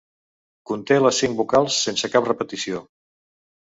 [0.69, 2.83] Conté les cinc vocals sense cap repetició.